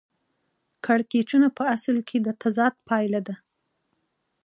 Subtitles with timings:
[0.85, 3.35] کړکېچونه په اصل کې د تضاد پایله ده